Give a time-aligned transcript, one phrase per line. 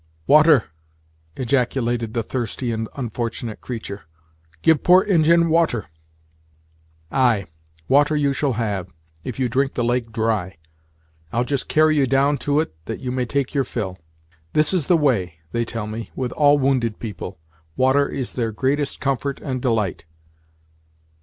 [0.25, 0.63] "Water!"
[1.35, 4.05] ejaculated the thirsty and unfortunate creature;
[4.63, 5.89] "give poor Injin water."
[7.11, 7.45] "Ay,
[7.87, 8.87] water you shall have,
[9.23, 10.57] if you drink the lake dry.
[11.31, 13.99] I'll just carry you down to it that you may take your fill.
[14.53, 17.37] This is the way, they tell me, with all wounded people
[17.77, 20.05] water is their greatest comfort and delight."